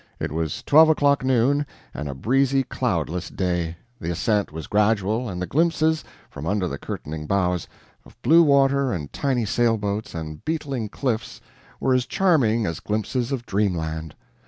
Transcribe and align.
It 0.19 0.31
was 0.31 0.63
twelve 0.63 0.89
o'clock 0.89 1.23
noon, 1.23 1.63
and 1.93 2.09
a 2.09 2.15
breezy, 2.15 2.63
cloudless 2.63 3.29
day; 3.29 3.77
the 3.99 4.09
ascent 4.09 4.51
was 4.51 4.65
gradual, 4.65 5.29
and 5.29 5.39
the 5.39 5.45
glimpses, 5.45 6.03
from 6.27 6.47
under 6.47 6.67
the 6.67 6.79
curtaining 6.79 7.27
boughs, 7.27 7.67
of 8.03 8.19
blue 8.23 8.41
water, 8.41 8.91
and 8.91 9.13
tiny 9.13 9.45
sailboats, 9.45 10.15
and 10.15 10.43
beetling 10.43 10.89
cliffs, 10.89 11.39
were 11.79 11.93
as 11.93 12.07
charming 12.07 12.65
as 12.65 12.79
glimpses 12.79 13.31
of 13.31 13.45
dreamland. 13.45 14.15